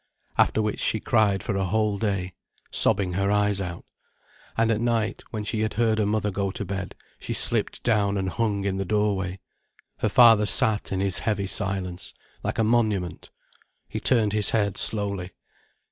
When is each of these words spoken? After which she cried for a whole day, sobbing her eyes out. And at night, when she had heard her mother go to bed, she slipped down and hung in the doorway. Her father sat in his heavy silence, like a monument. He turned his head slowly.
After 0.35 0.63
which 0.63 0.79
she 0.79 0.99
cried 0.99 1.43
for 1.43 1.55
a 1.55 1.63
whole 1.63 1.99
day, 1.99 2.33
sobbing 2.71 3.13
her 3.13 3.29
eyes 3.29 3.61
out. 3.61 3.85
And 4.57 4.71
at 4.71 4.81
night, 4.81 5.21
when 5.29 5.43
she 5.43 5.59
had 5.59 5.75
heard 5.75 5.99
her 5.99 6.07
mother 6.07 6.31
go 6.31 6.49
to 6.49 6.65
bed, 6.65 6.95
she 7.19 7.33
slipped 7.33 7.83
down 7.83 8.17
and 8.17 8.27
hung 8.29 8.65
in 8.65 8.77
the 8.77 8.83
doorway. 8.83 9.37
Her 9.97 10.09
father 10.09 10.47
sat 10.47 10.91
in 10.91 11.01
his 11.01 11.19
heavy 11.19 11.45
silence, 11.45 12.15
like 12.41 12.57
a 12.57 12.63
monument. 12.63 13.29
He 13.87 13.99
turned 13.99 14.33
his 14.33 14.49
head 14.49 14.75
slowly. 14.75 15.33